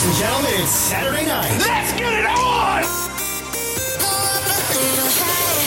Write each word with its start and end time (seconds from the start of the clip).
Ladies 0.00 0.18
and 0.18 0.28
gentlemen, 0.28 0.62
it's 0.62 0.70
Saturday 0.70 1.26
night. 1.26 1.58
Let's 1.60 1.92
get 1.92 2.14
it 2.14 2.24
on! 2.24 2.84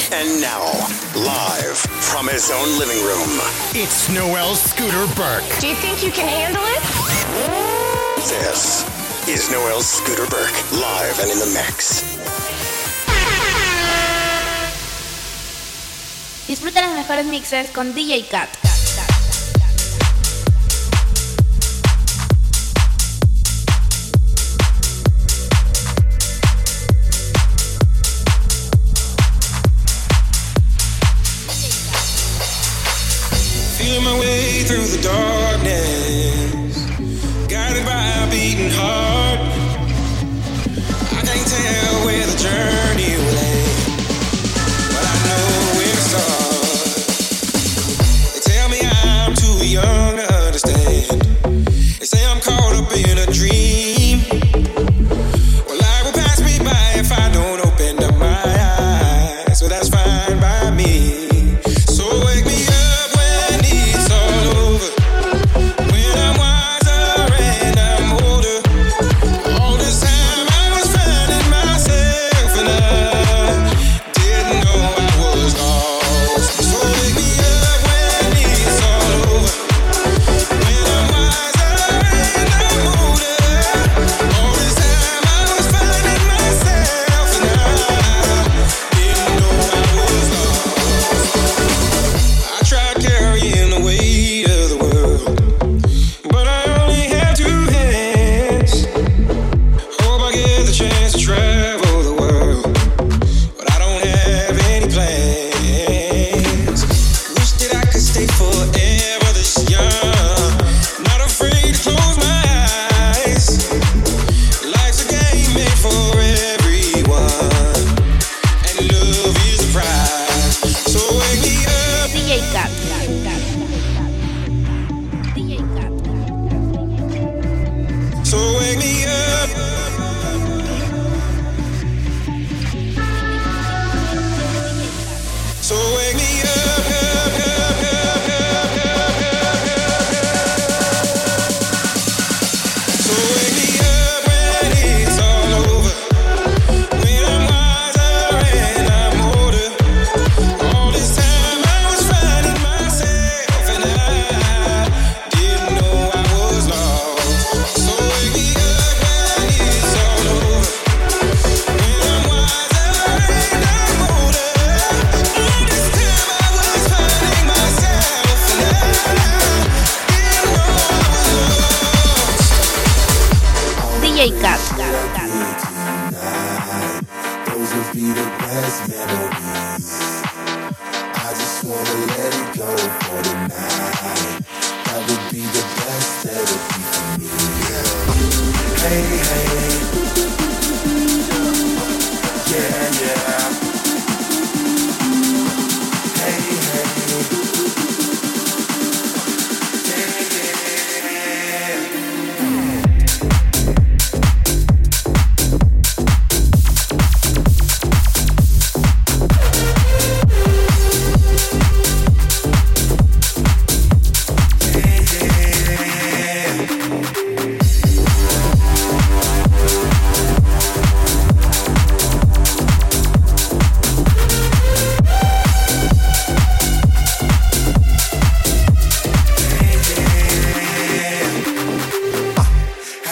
And 0.09 0.41
now, 0.41 0.73
live 1.13 1.77
from 1.77 2.27
his 2.27 2.49
own 2.49 2.79
living 2.79 2.97
room, 3.05 3.29
it's 3.75 4.09
Noel 4.09 4.55
Scooter 4.55 5.05
Burke. 5.13 5.45
Do 5.59 5.67
you 5.67 5.75
think 5.75 6.01
you 6.01 6.09
can 6.09 6.27
handle 6.27 6.63
it? 6.65 6.81
This 8.25 8.81
is 9.29 9.51
Noel 9.51 9.83
Scooter 9.83 10.25
Burke, 10.25 10.71
live 10.71 11.19
and 11.19 11.29
in 11.29 11.37
the 11.37 11.53
mix. 11.53 12.01
Disfruta 16.47 16.81
las 16.81 16.95
mejores 16.95 17.27
mixes 17.27 17.69
con 17.69 17.93
DJ 17.93 18.27
Cat. 18.27 18.72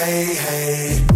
hey, 0.02 0.34
hey. 0.34 1.11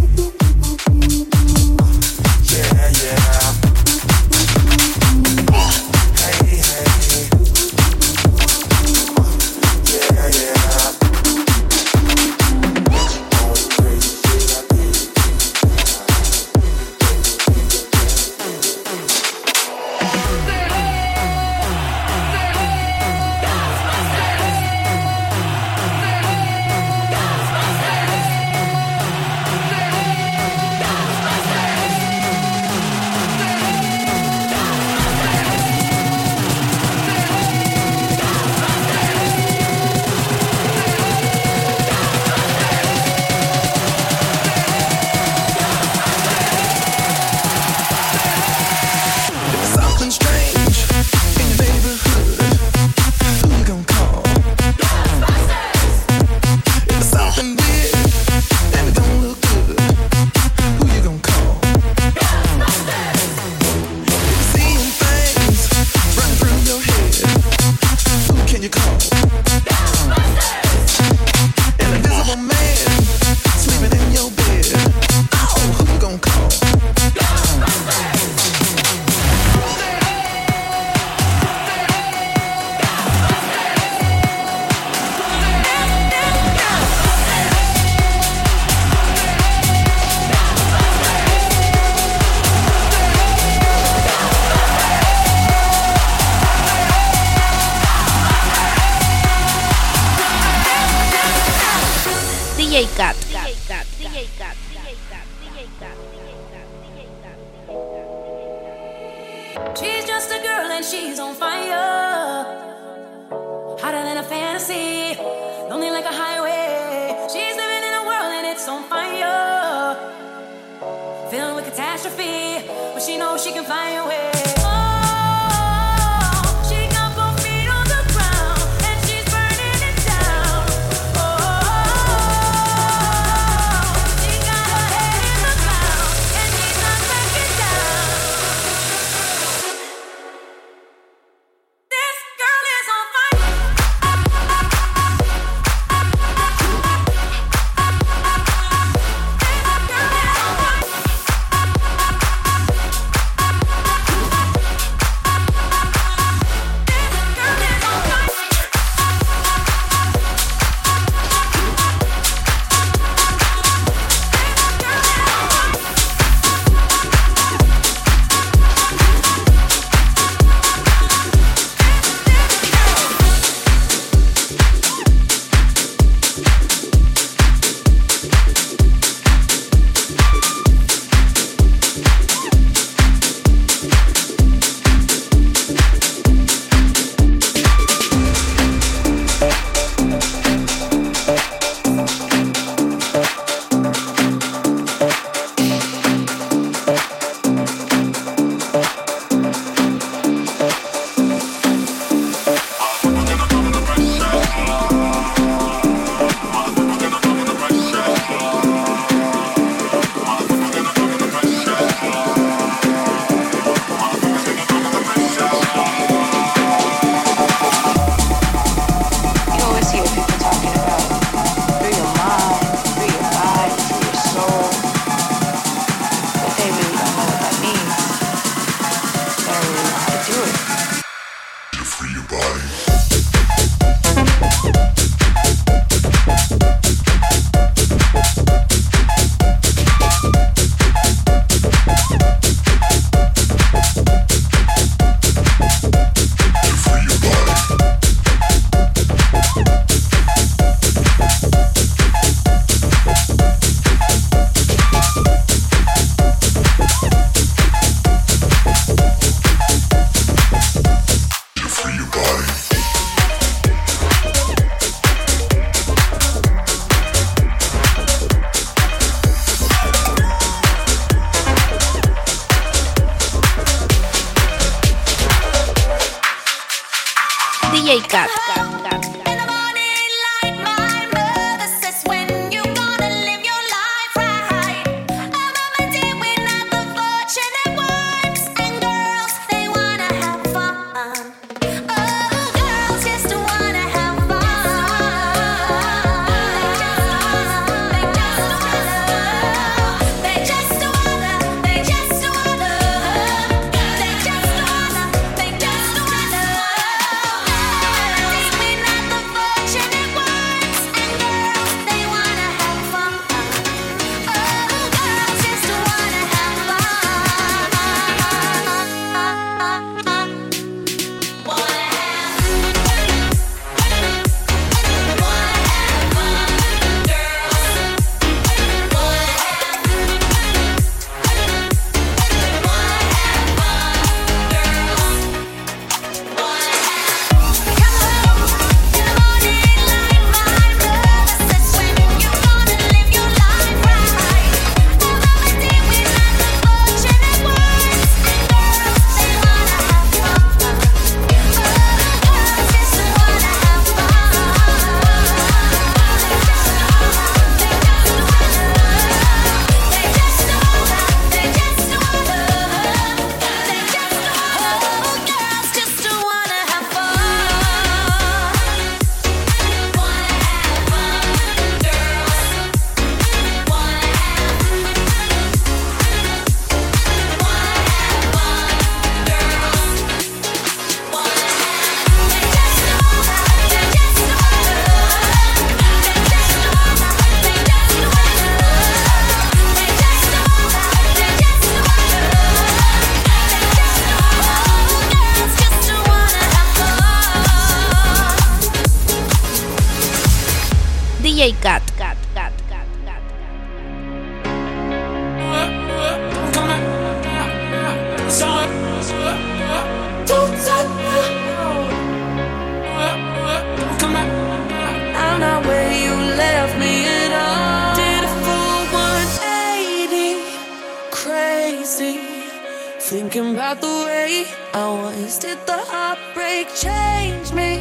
Thinking 423.16 423.54
about 423.54 423.80
the 423.80 423.86
way 424.06 424.44
I 424.74 424.92
once 424.92 425.38
did 425.38 425.58
the 425.66 425.80
heartbreak 425.90 426.66
change 426.84 427.50
me, 427.50 427.80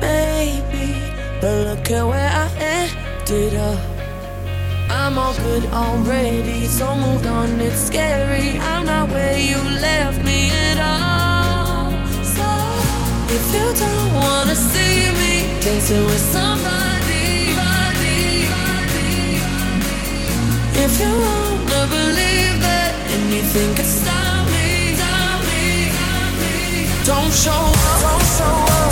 baby. 0.00 0.96
But 1.42 1.54
look 1.66 1.90
at 1.90 2.04
where 2.10 2.30
I 2.44 2.48
ended 2.72 3.52
up. 3.52 3.78
I'm 4.88 5.18
all 5.18 5.34
good 5.34 5.66
already, 5.66 6.64
so 6.64 6.96
moved 6.96 7.26
on. 7.26 7.60
It's 7.60 7.82
scary. 7.88 8.58
I'm 8.60 8.86
not 8.86 9.10
where 9.10 9.36
you 9.36 9.58
left 9.88 10.24
me 10.24 10.48
at 10.68 10.78
all. 10.80 11.92
So 12.36 12.48
if 13.36 13.44
you 13.56 13.66
don't 13.84 14.10
wanna 14.22 14.56
see 14.56 15.12
me 15.20 15.32
dancing 15.60 16.04
with 16.06 16.24
somebody, 16.36 17.52
body, 17.60 18.48
body, 18.54 19.12
if 20.82 20.92
you 20.98 21.12
wanna 21.26 21.82
believe 21.98 22.56
that 22.66 22.94
anything 23.16 23.83
Don't 27.04 27.30
show 27.30 27.50
up, 27.50 28.00
don't 28.00 28.22
show 28.22 28.44
up, 28.44 28.83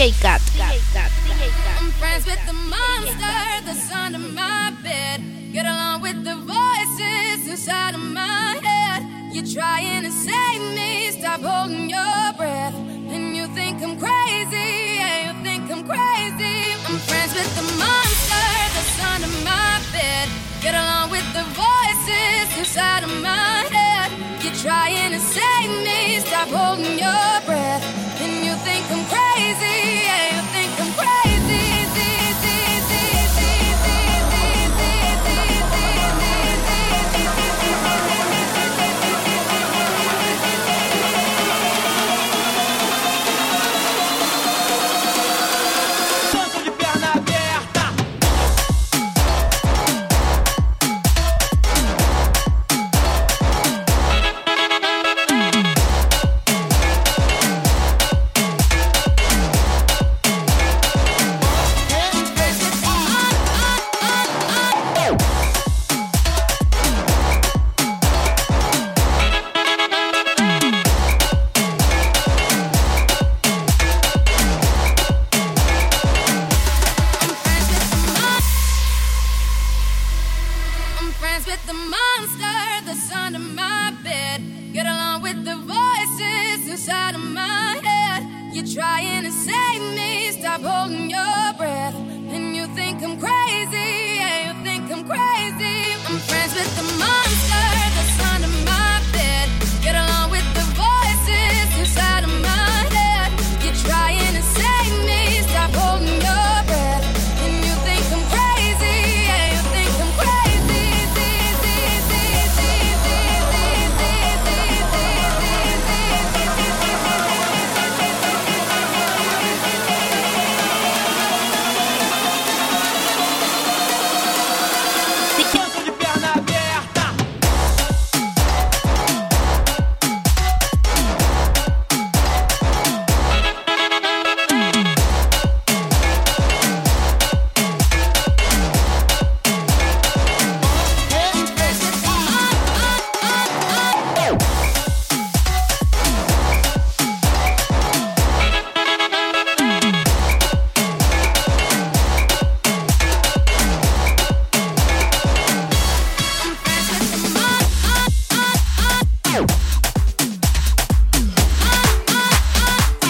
DJ 0.00 0.18
Cat. 0.22 0.40
I'm 1.78 1.90
friends 2.00 2.24
with 2.24 2.40
the 2.46 2.54
monster 2.54 3.36
that's 3.66 3.92
under 3.92 4.18
my 4.18 4.72
bed. 4.82 5.20
Get 5.52 5.66
along 5.66 6.00
with 6.00 6.24
the 6.24 6.36
voices 6.36 7.46
inside 7.46 7.94
of 7.94 8.00
my 8.00 8.58
head. 8.64 9.04
You're 9.30 9.44
trying 9.44 10.04
to 10.04 10.10
save 10.10 10.62
me, 10.74 11.10
stop 11.10 11.42
holding 11.42 11.90
your 11.90 12.32
breath. 12.38 12.74
And 13.12 13.36
you 13.36 13.46
think 13.48 13.82
I'm 13.82 14.00
crazy, 14.00 14.96
yeah, 14.96 15.16
you 15.26 15.44
think 15.44 15.70
I'm 15.70 15.84
crazy. 15.84 16.72
I'm 16.88 16.96
friends 17.04 17.34
with 17.34 17.52
the 17.60 17.66
monster 17.76 18.48
that's 18.72 18.96
under 19.04 19.32
my 19.44 19.82
bed. 19.92 20.30
Get 20.62 20.74
along 20.80 21.10
with 21.10 21.28
the 21.36 21.44
voices 21.52 22.48
inside 22.56 23.04
of 23.04 23.12
my 23.20 23.68
head. 23.68 24.08
You're 24.42 24.60
trying 24.64 25.12
to 25.12 25.20
save 25.20 25.70
me, 25.84 26.20
stop 26.20 26.48
holding 26.48 26.98
your 26.98 27.32
breath. 27.44 28.00
Friends 81.30 81.46
with 81.46 81.66
the 81.66 81.72
monster 81.72 82.60
that's 82.86 83.12
under 83.12 83.38
my 83.38 83.94
bed. 84.02 84.42
Get 84.72 84.86
along 84.86 85.22
with 85.22 85.44
the 85.44 85.56
voices 85.56 86.68
inside 86.68 87.14
of 87.14 87.22
my 87.22 87.78
head. 87.84 88.54
You're 88.54 88.66
trying 88.66 89.22
to 89.24 89.30
save 89.30 89.82
me, 89.94 90.32
stop 90.32 90.60
holding 90.60 91.08
your 91.10 91.52
breath. 91.56 91.94
And 92.34 92.56
you 92.56 92.66
think 92.74 93.02
I'm 93.02 93.18
crazy, 93.20 94.18
yeah, 94.18 94.38
you 94.46 94.64
think 94.64 94.90
I'm 94.90 95.04
crazy. 95.06 95.76
I'm 96.08 96.18
friends 96.28 96.54
with 96.54 96.72
the 96.76 96.98
monster 96.98 97.29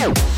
Yeah. 0.01 0.30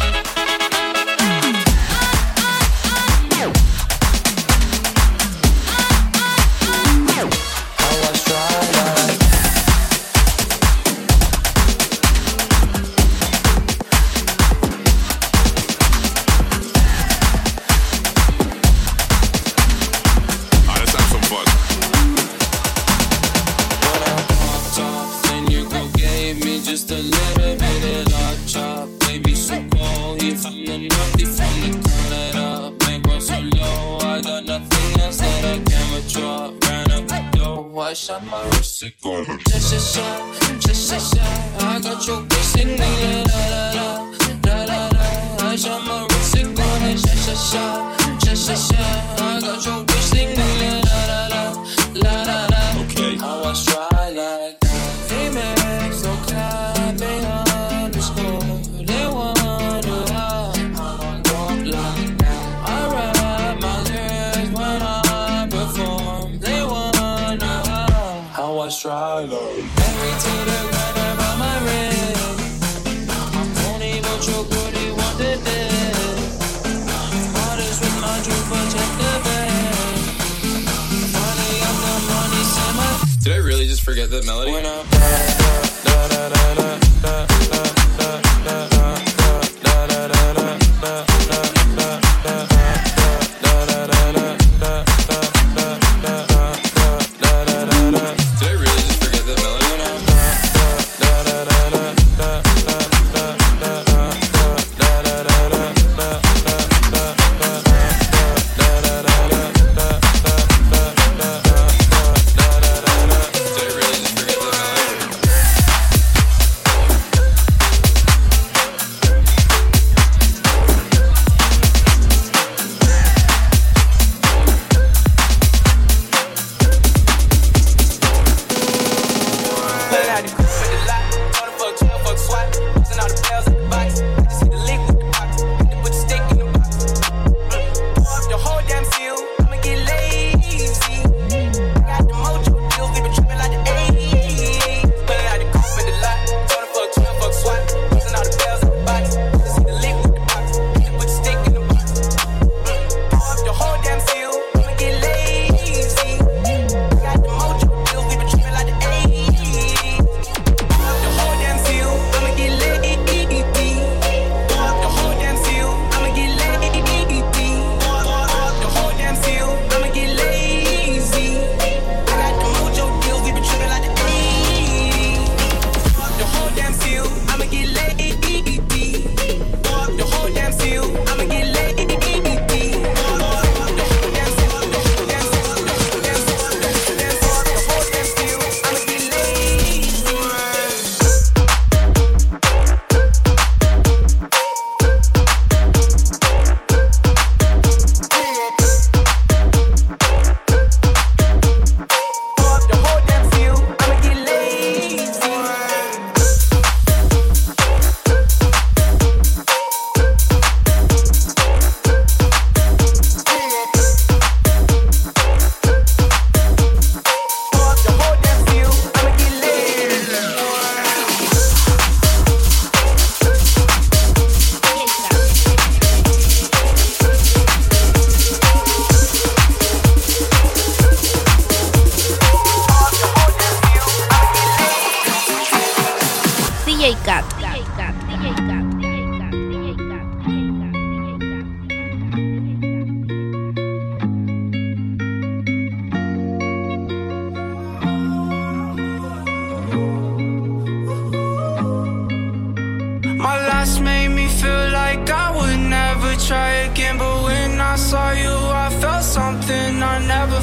Did 83.23 83.35
I 83.35 83.37
really 83.37 83.69
just 83.69 83.83
forget 83.83 84.11
that 84.11 84.27
melody? 84.27 84.51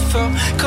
Felt. 0.10 0.59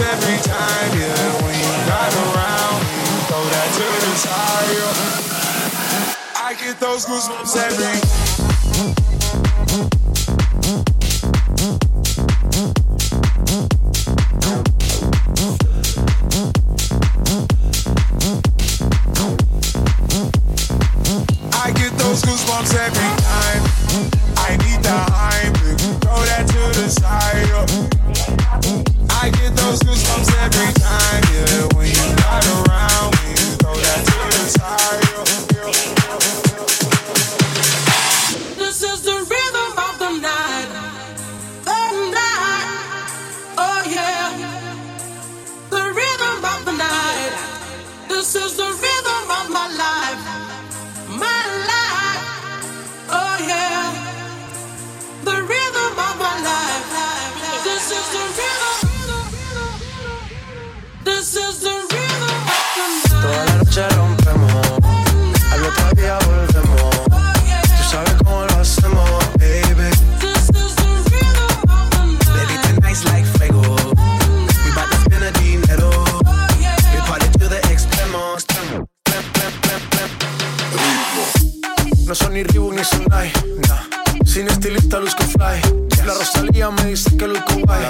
Every 0.00 0.38
time, 0.42 0.90
yeah. 0.98 1.42
When 1.42 1.54
you 1.58 1.70
ride 1.90 2.14
around, 2.26 2.78
throw 3.28 3.44
that 3.44 3.68
to 3.74 3.86
the. 4.04 4.08
I 6.48 6.54
get 6.54 6.80
those 6.80 7.04
goosebumps 7.04 7.56
every 7.56 8.57
ni 82.78 83.06
nah. 83.66 84.24
Sin 84.24 84.46
estilista 84.46 85.00
luzco 85.00 85.24
fly. 85.24 85.60
La 86.06 86.14
Rosalía 86.14 86.70
me 86.70 86.84
dice 86.84 87.16
que 87.16 87.26
luzco 87.26 87.54
guay. 87.64 87.80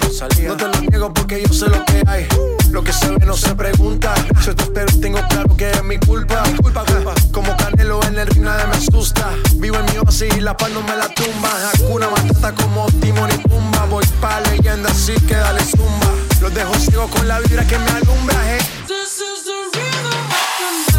No 0.46 0.56
te 0.56 0.64
lo 0.64 0.80
niego 0.80 1.12
porque 1.12 1.42
yo 1.46 1.52
sé 1.52 1.68
lo 1.68 1.84
que 1.84 2.02
hay. 2.06 2.26
Lo 2.70 2.82
que 2.82 2.92
se 2.94 3.10
ve 3.10 3.26
no 3.26 3.36
se 3.36 3.54
pregunta. 3.54 4.14
Si 4.42 4.54
te 4.54 4.62
espero 4.62 4.98
tengo 4.98 5.18
claro 5.28 5.54
que 5.58 5.70
es 5.70 5.84
mi 5.84 5.98
culpa. 5.98 6.42
culpa, 6.62 6.84
culpa. 6.86 7.14
Como 7.32 7.54
Canelo 7.58 8.02
en 8.04 8.18
el 8.18 8.26
ring 8.28 8.44
nadie 8.44 8.66
me 8.66 8.76
asusta. 8.76 9.28
Vivo 9.56 9.76
en 9.76 9.84
mi 9.92 9.98
oasis 9.98 10.34
y 10.34 10.40
la 10.40 10.56
paz 10.56 10.70
no 10.70 10.80
me 10.80 10.96
la 10.96 11.08
tumba. 11.12 11.50
Hakuna 11.74 12.08
Matata 12.08 12.54
como 12.54 12.86
Timon 12.92 13.30
y 13.30 13.46
Pumba. 13.46 13.84
Voy 13.90 14.06
pa' 14.22 14.40
leyenda 14.40 14.90
así 14.90 15.12
que 15.26 15.34
dale 15.34 15.62
zumba. 15.64 16.08
Los 16.40 16.54
dejo 16.54 16.74
ciego 16.76 17.08
con 17.08 17.28
la 17.28 17.40
vibra 17.40 17.66
que 17.66 17.78
me 17.78 17.90
alumbra, 17.90 18.56
eh. 18.56 18.58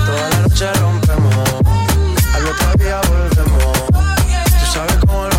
Toda 0.06 0.30
la 0.30 0.40
noche 0.42 0.74
rompemos, 0.74 1.50
al 2.36 2.46
otro 2.46 2.74
día 2.78 3.02
volvemos. 3.08 3.79
Sabes 4.80 4.96
cómo 5.06 5.28
lo 5.28 5.39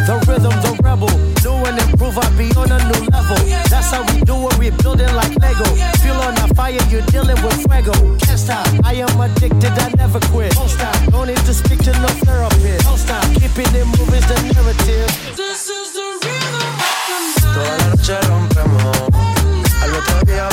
The 0.01 0.17
rhythm, 0.27 0.55
the 0.65 0.73
rebel. 0.81 1.13
New 1.45 1.65
and 1.65 1.77
improve, 1.77 2.17
I 2.17 2.25
be 2.35 2.49
on 2.57 2.71
a 2.71 2.79
new 2.89 3.05
level. 3.13 3.37
That's 3.69 3.91
how 3.91 4.01
we 4.11 4.21
do 4.21 4.35
it, 4.49 4.57
we 4.57 4.69
building 4.81 5.13
like 5.13 5.35
Lego. 5.37 5.65
Feel 6.01 6.17
on 6.25 6.33
the 6.35 6.51
fire, 6.55 6.81
you're 6.89 7.05
dealing 7.13 7.37
with 7.43 7.61
fuego. 7.63 7.93
Can't 8.17 8.39
stop, 8.39 8.65
I 8.83 8.93
am 9.05 9.13
addicted, 9.21 9.71
I 9.71 9.93
never 9.95 10.19
quit. 10.33 10.53
Don't 10.53 10.67
stop, 10.67 10.97
don't 11.11 11.27
need 11.27 11.43
to 11.45 11.53
speak 11.53 11.79
to 11.85 11.93
no 12.01 12.09
therapist. 12.25 12.85
Don't 12.85 12.97
stop, 12.97 13.23
keeping 13.37 13.69
it 13.77 13.85
moving's 13.85 14.25
the 14.25 14.37
narrative. 14.51 15.09
This 15.37 15.69
is 15.69 15.93
the 15.93 16.07
rhythm 16.25 16.53
of 16.59 16.91
the 17.07 17.19
night. 17.21 17.45
Toda 17.53 17.73
la 17.77 17.85
noche 17.93 18.17
rompemos, 18.25 18.97
al 19.85 19.91
otro 19.95 20.17
día 20.25 20.49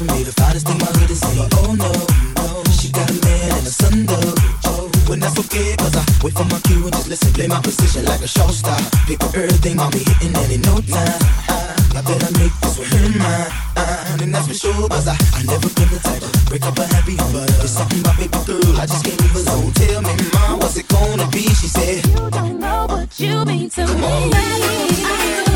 for 0.00 0.14
me, 0.16 0.24
the 0.24 0.32
finest 0.32 0.66
thing 0.66 0.80
I 0.80 0.88
really 0.96 1.14
seen. 1.14 1.44
Oh 1.60 1.76
no, 1.76 1.92
she 2.72 2.88
got 2.88 3.04
a 3.10 3.16
man 3.20 3.52
and 3.60 3.66
a 3.68 3.72
son 3.72 4.06
though. 4.08 4.32
Oh, 4.64 4.88
when 5.08 5.22
I 5.22 5.28
forget, 5.28 5.76
cause 5.76 5.92
I 5.92 6.02
wait 6.24 6.32
for 6.32 6.48
my 6.48 6.60
cue 6.64 6.88
and 6.88 6.92
just 6.96 7.08
listen, 7.08 7.32
play 7.36 7.48
my 7.48 7.60
position 7.60 8.04
like 8.08 8.22
a 8.24 8.28
show 8.28 8.48
star. 8.48 8.80
Pick 9.04 9.20
up 9.20 9.36
everything, 9.36 9.78
I'll 9.78 9.90
be 9.92 10.00
hitting 10.00 10.32
it 10.32 10.50
in 10.56 10.60
no 10.64 10.80
time. 10.80 11.20
I 11.92 12.00
bet 12.00 12.16
I 12.16 12.30
make 12.40 12.54
this 12.64 12.80
one 12.80 12.88
in 12.96 13.12
mine, 13.20 13.52
and 14.24 14.32
that's 14.32 14.48
for 14.48 14.54
sure, 14.54 14.88
cause 14.88 15.08
I, 15.08 15.16
I 15.36 15.44
never 15.44 15.68
been 15.68 15.90
the 15.92 16.00
type 16.00 16.24
to 16.24 16.30
break 16.48 16.64
up 16.64 16.78
a 16.78 16.86
happy 16.86 17.16
home, 17.20 17.32
but 17.36 17.48
there's 17.60 17.76
something 17.76 18.00
about 18.00 18.16
baby 18.16 18.40
girl, 18.48 18.80
I 18.80 18.86
just 18.88 19.04
can't 19.04 19.20
leave 19.20 19.36
alone. 19.36 19.72
Tell 19.76 20.00
me, 20.00 20.14
mom, 20.32 20.60
what's 20.60 20.76
it 20.80 20.88
gonna 20.88 21.28
be? 21.28 21.44
She 21.60 21.68
said, 21.68 22.06
You 22.08 22.30
don't 22.30 22.58
know 22.58 22.86
what 22.88 23.20
you 23.20 23.44
mean 23.44 23.68
to 23.76 23.84
me. 23.84 25.49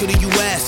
to 0.00 0.06
the 0.06 0.18
U.S. 0.32 0.64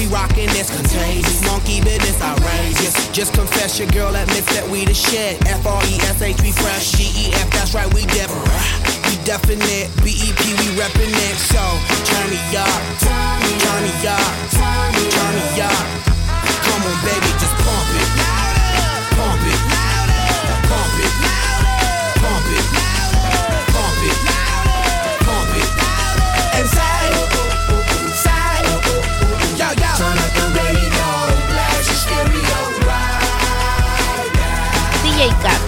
We 0.00 0.06
rockin' 0.06 0.48
this 0.56 0.72
contagious 0.72 1.44
monkey 1.44 1.84
business 1.84 2.16
outrageous. 2.22 2.96
Just 3.12 3.34
confess 3.34 3.78
your 3.78 3.88
girl 3.88 4.16
admits 4.16 4.48
that 4.56 4.64
we 4.64 4.86
the 4.86 4.94
shit. 4.94 5.36
F 5.44 5.66
R 5.66 5.84
E 5.84 6.00
S 6.08 6.22
H 6.22 6.40
we 6.40 6.50
fresh. 6.50 6.96
G 6.96 7.04
E 7.12 7.34
F 7.44 7.50
that's 7.52 7.74
right 7.74 7.92
we 7.92 8.08
different. 8.08 8.48
We 9.04 9.20
definite. 9.28 9.92
B 10.00 10.16
E 10.16 10.32
P 10.32 10.56
we 10.56 10.66
reppin' 10.80 11.12
it. 11.12 11.36
So 11.36 11.60
turn 12.08 12.26
me 12.32 12.40
up, 12.56 12.80
turn 13.04 13.36
me 13.44 13.52
up, 14.08 14.32
turn 14.56 14.90
me 14.96 15.60
up. 15.60 15.84
Come 16.64 16.88
on 16.88 16.96
baby, 17.04 17.30
just 17.36 17.52
pump 17.60 17.88
it. 18.00 18.43
Leica. 35.24 35.63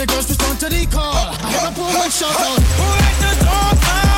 the 0.00 0.06
girls 0.06 0.28
respond 0.30 0.58
to 0.58 0.68
the 0.70 0.86
call. 0.86 1.12
I'ma 1.42 1.74
pull 1.74 1.84
one 1.84 2.10
shot 2.10 2.34
out. 2.40 2.58
Who 2.58 2.86
let 3.00 3.16
the 3.20 3.44
dogs 3.44 3.88
out? 3.88 4.09